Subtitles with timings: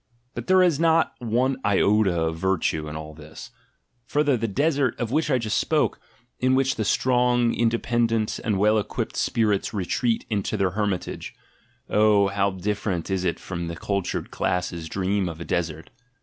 [0.33, 3.51] But there is not one iota of "virtue" in all this.
[4.07, 5.99] Further, the desert, of which I just spoke,
[6.39, 11.35] in which the strong, independent, and well equipped spirits retreat into their hermitage—
[11.87, 15.91] oh, how different is it from the cultured classes' dream of a desert!